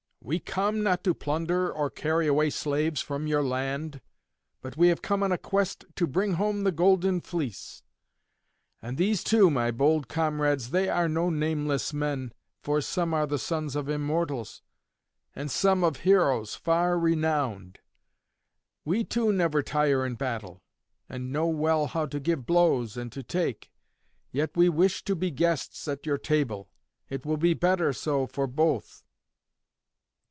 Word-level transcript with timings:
We 0.23 0.37
come, 0.37 0.83
not 0.83 1.03
to 1.05 1.15
plunder 1.15 1.73
or 1.73 1.89
carry 1.89 2.27
away 2.27 2.51
slaves 2.51 3.01
from 3.01 3.25
your 3.25 3.41
land, 3.41 4.01
but 4.61 4.77
we 4.77 4.89
have 4.89 5.01
come 5.01 5.23
on 5.23 5.31
a 5.31 5.37
quest 5.37 5.83
to 5.95 6.05
bring 6.05 6.33
home 6.33 6.63
the 6.63 6.71
Golden 6.71 7.21
Fleece. 7.21 7.81
And 8.83 8.97
these 8.99 9.23
too, 9.23 9.49
my 9.49 9.71
bold 9.71 10.07
comrades, 10.07 10.69
they 10.69 10.87
are 10.89 11.09
no 11.09 11.31
nameless 11.31 11.91
men, 11.91 12.33
for 12.61 12.81
some 12.81 13.15
are 13.15 13.25
the 13.25 13.39
sons 13.39 13.75
of 13.75 13.89
Immortals, 13.89 14.61
and 15.35 15.49
some 15.49 15.83
of 15.83 15.97
heroes 15.97 16.53
far 16.53 16.99
renowned. 16.99 17.79
We 18.85 19.03
too 19.03 19.33
never 19.33 19.63
tire 19.63 20.05
in 20.05 20.13
battle, 20.15 20.61
and 21.09 21.31
know 21.33 21.47
well 21.47 21.87
how 21.87 22.05
to 22.05 22.19
give 22.19 22.45
blows 22.45 22.95
and 22.95 23.11
to 23.13 23.23
take. 23.23 23.71
Yet 24.31 24.55
we 24.55 24.69
wish 24.69 25.03
to 25.05 25.15
be 25.15 25.31
guests 25.31 25.87
at 25.87 26.05
your 26.05 26.19
table; 26.19 26.69
it 27.09 27.25
will 27.25 27.37
be 27.37 27.55
better 27.55 27.91
so 27.91 28.27
for 28.27 28.45
both." 28.45 29.03